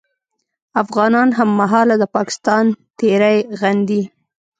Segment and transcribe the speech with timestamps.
[0.81, 2.65] افغانان هممهاله د پاکستان
[2.99, 4.01] تېری غندي